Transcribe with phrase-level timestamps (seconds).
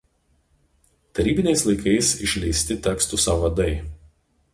[1.19, 3.69] Tarybiniais laikais išleisti tekstų sąvadai.